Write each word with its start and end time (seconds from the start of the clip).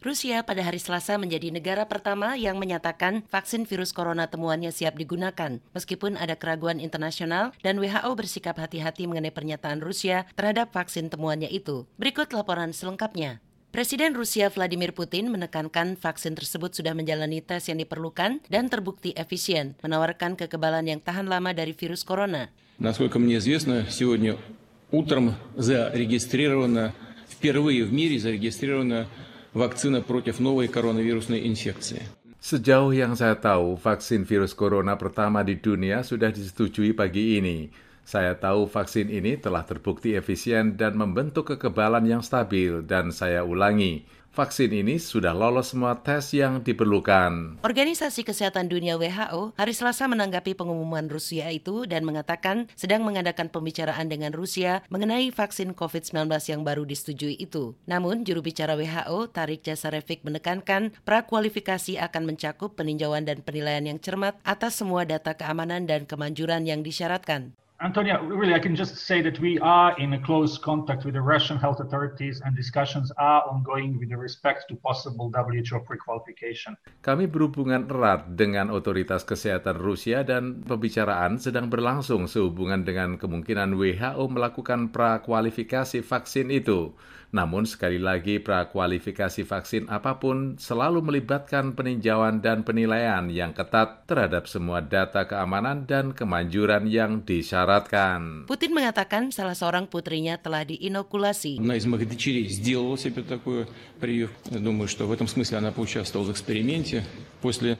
Rusia 0.00 0.40
pada 0.48 0.64
hari 0.64 0.80
Selasa 0.80 1.20
menjadi 1.20 1.52
negara 1.52 1.84
pertama 1.84 2.32
yang 2.32 2.56
menyatakan 2.56 3.20
vaksin 3.28 3.68
virus 3.68 3.92
corona 3.92 4.32
temuannya 4.32 4.72
siap 4.72 4.96
digunakan, 4.96 5.60
meskipun 5.76 6.16
ada 6.16 6.40
keraguan 6.40 6.80
internasional 6.80 7.52
dan 7.60 7.76
WHO 7.76 8.08
bersikap 8.16 8.56
hati-hati 8.56 9.04
mengenai 9.04 9.28
pernyataan 9.28 9.84
Rusia 9.84 10.24
terhadap 10.32 10.72
vaksin 10.72 11.12
temuannya 11.12 11.52
itu. 11.52 11.84
Berikut 12.00 12.32
laporan 12.32 12.72
selengkapnya. 12.72 13.44
Presiden 13.76 14.16
Rusia 14.16 14.48
Vladimir 14.48 14.96
Putin 14.96 15.28
menekankan 15.28 16.00
vaksin 16.00 16.32
tersebut 16.32 16.72
sudah 16.72 16.96
menjalani 16.96 17.44
tes 17.44 17.68
yang 17.68 17.76
diperlukan 17.76 18.40
dan 18.48 18.72
terbukti 18.72 19.12
efisien, 19.12 19.76
menawarkan 19.84 20.32
kekebalan 20.32 20.88
yang 20.88 21.04
tahan 21.04 21.28
lama 21.28 21.52
dari 21.52 21.76
virus 21.76 22.08
corona. 22.08 22.48
Насколько 22.80 23.20
мне 23.20 23.36
известно, 23.36 23.84
сегодня 23.92 24.40
утром 24.88 25.36
зарегистрировано, 25.60 26.96
впервые 27.28 27.84
в 27.84 27.92
мире 27.92 28.16
зарегистрировано 28.16 29.12
vaksin 29.55 30.01
против 30.03 30.39
новой 30.39 30.67
коронавирусной 30.67 31.47
инфекции. 31.47 32.03
Sejauh 32.45 32.93
yang 32.93 33.17
saya 33.17 33.33
tahu, 33.33 33.73
vaksin 33.73 34.21
virus 34.21 34.53
corona 34.53 34.93
pertama 34.93 35.41
di 35.41 35.57
dunia 35.57 36.05
sudah 36.05 36.29
disetujui 36.29 36.93
pagi 36.93 37.41
ini. 37.41 37.73
Saya 38.04 38.34
tahu 38.34 38.66
vaksin 38.66 39.06
ini 39.06 39.38
telah 39.38 39.62
terbukti 39.62 40.18
efisien 40.18 40.74
dan 40.74 40.98
membentuk 40.98 41.54
kekebalan 41.54 42.02
yang 42.08 42.22
stabil, 42.24 42.82
dan 42.82 43.14
saya 43.14 43.46
ulangi, 43.46 44.02
vaksin 44.30 44.70
ini 44.70 44.98
sudah 44.98 45.34
lolos 45.34 45.74
semua 45.74 45.98
tes 45.98 46.34
yang 46.34 46.62
diperlukan. 46.62 47.62
Organisasi 47.66 48.22
Kesehatan 48.22 48.70
Dunia 48.70 48.94
WHO 48.94 49.54
hari 49.58 49.74
Selasa 49.74 50.06
menanggapi 50.06 50.54
pengumuman 50.54 51.06
Rusia 51.10 51.50
itu 51.50 51.86
dan 51.86 52.06
mengatakan 52.06 52.70
sedang 52.78 53.02
mengadakan 53.02 53.50
pembicaraan 53.50 54.06
dengan 54.06 54.30
Rusia 54.30 54.86
mengenai 54.88 55.30
vaksin 55.34 55.74
COVID-19 55.74 56.30
yang 56.50 56.62
baru 56.62 56.86
disetujui 56.86 57.38
itu. 57.38 57.74
Namun, 57.90 58.22
juru 58.22 58.42
bicara 58.42 58.78
WHO, 58.78 59.30
Tarik 59.34 59.66
Jasarevic 59.66 60.22
menekankan 60.22 60.94
prakualifikasi 61.02 61.98
akan 61.98 62.22
mencakup 62.34 62.78
peninjauan 62.78 63.26
dan 63.26 63.42
penilaian 63.42 63.82
yang 63.86 63.98
cermat 63.98 64.38
atas 64.46 64.78
semua 64.78 65.02
data 65.06 65.34
keamanan 65.34 65.86
dan 65.90 66.06
kemanjuran 66.06 66.66
yang 66.66 66.86
disyaratkan. 66.86 67.54
Antonia, 67.80 68.20
really, 68.20 68.52
I 68.52 68.60
can 68.60 68.76
just 68.76 69.08
say 69.08 69.24
that 69.24 69.40
we 69.40 69.56
are 69.64 69.96
in 69.96 70.12
a 70.12 70.20
close 70.20 70.60
contact 70.60 71.08
with 71.08 71.16
the 71.16 71.24
Russian 71.24 71.56
health 71.56 71.80
authorities 71.80 72.44
and 72.44 72.52
discussions 72.52 73.08
are 73.16 73.40
ongoing 73.48 73.96
with 73.96 74.12
respect 74.12 74.68
to 74.68 74.76
possible 74.76 75.32
WHO 75.32 75.80
pre-qualification. 75.88 76.76
Kami 77.00 77.24
berhubungan 77.24 77.88
erat 77.88 78.36
dengan 78.36 78.68
otoritas 78.68 79.24
kesehatan 79.24 79.80
Rusia 79.80 80.20
dan 80.28 80.60
pembicaraan 80.60 81.40
sedang 81.40 81.72
berlangsung 81.72 82.28
sehubungan 82.28 82.84
dengan 82.84 83.16
kemungkinan 83.16 83.72
WHO 83.72 84.28
melakukan 84.28 84.92
prakualifikasi 84.92 86.04
vaksin 86.04 86.52
itu. 86.52 86.92
Namun 87.30 87.62
sekali 87.62 88.02
lagi 88.02 88.42
prakualifikasi 88.42 89.46
vaksin 89.46 89.86
apa 89.86 90.18
pun 90.18 90.58
selalu 90.58 90.98
melibatkan 90.98 91.78
peninjauan 91.78 92.42
dan 92.42 92.66
penilaian 92.66 93.30
yang 93.30 93.54
ketat 93.54 94.02
terhadap 94.10 94.50
semua 94.50 94.82
data 94.82 95.30
keamanan 95.30 95.86
dan 95.86 96.10
kemanjuran 96.10 96.90
yang 96.90 97.22
disyaratkan 97.22 97.69
dipersyaratkan. 97.70 98.50
Putin 98.50 98.74
mengatakan 98.74 99.30
salah 99.30 99.54
seorang 99.54 99.86
putrinya 99.86 100.34
telah 100.42 100.66
diinokulasi. 100.66 101.62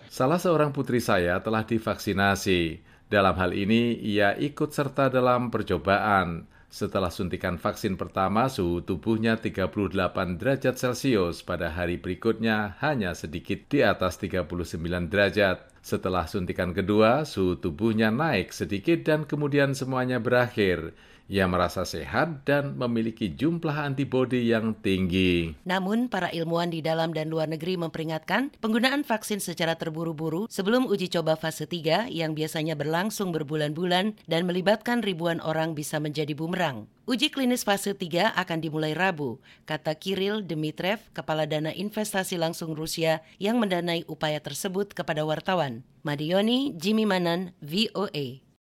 Salah 0.07 0.39
seorang 0.39 0.71
putri 0.71 1.03
saya 1.03 1.43
telah 1.43 1.67
divaksinasi. 1.67 2.87
Dalam 3.11 3.35
hal 3.35 3.51
ini, 3.59 3.99
ia 3.99 4.39
ikut 4.39 4.71
serta 4.71 5.11
dalam 5.11 5.51
percobaan. 5.51 6.47
Setelah 6.71 7.11
suntikan 7.11 7.59
vaksin 7.59 7.99
pertama, 7.99 8.47
suhu 8.47 8.87
tubuhnya 8.87 9.35
38 9.35 10.39
derajat 10.39 10.79
Celcius. 10.79 11.43
Pada 11.43 11.75
hari 11.75 11.99
berikutnya, 11.99 12.79
hanya 12.79 13.11
sedikit 13.19 13.67
di 13.67 13.83
atas 13.83 14.15
39 14.23 15.11
derajat. 15.11 15.70
Setelah 15.81 16.29
suntikan 16.29 16.77
kedua, 16.77 17.25
suhu 17.25 17.57
tubuhnya 17.57 18.13
naik 18.13 18.53
sedikit 18.53 19.01
dan 19.01 19.25
kemudian 19.25 19.73
semuanya 19.73 20.21
berakhir. 20.21 20.93
Ia 21.31 21.47
merasa 21.47 21.87
sehat 21.87 22.43
dan 22.43 22.75
memiliki 22.75 23.31
jumlah 23.31 23.87
antibodi 23.87 24.51
yang 24.51 24.75
tinggi. 24.75 25.55
Namun, 25.63 26.11
para 26.11 26.27
ilmuwan 26.35 26.75
di 26.75 26.83
dalam 26.83 27.15
dan 27.15 27.31
luar 27.31 27.47
negeri 27.47 27.79
memperingatkan 27.79 28.51
penggunaan 28.59 29.07
vaksin 29.07 29.39
secara 29.39 29.79
terburu-buru 29.79 30.51
sebelum 30.51 30.91
uji 30.91 31.07
coba 31.07 31.39
fase 31.39 31.71
3 31.71 32.11
yang 32.11 32.35
biasanya 32.35 32.75
berlangsung 32.75 33.31
berbulan-bulan 33.31 34.19
dan 34.27 34.43
melibatkan 34.43 35.07
ribuan 35.07 35.39
orang 35.39 35.79
bisa 35.79 36.03
menjadi 36.03 36.35
bumerang. 36.35 36.91
Uji 37.11 37.27
klinis 37.27 37.67
fase 37.67 37.91
3 37.91 38.39
akan 38.39 38.59
dimulai 38.63 38.95
Rabu, 38.95 39.43
kata 39.67 39.99
Kirill 39.99 40.47
Dmitrev, 40.47 41.03
Kepala 41.11 41.43
Dana 41.43 41.75
Investasi 41.75 42.39
Langsung 42.39 42.71
Rusia 42.71 43.27
yang 43.43 43.59
mendanai 43.59 44.07
upaya 44.07 44.39
tersebut 44.39 44.95
kepada 44.95 45.27
wartawan. 45.27 45.83
Madioni, 46.07 46.71
Jimmy 46.79 47.11
Manan, 47.11 47.51
VOA. 47.59 48.47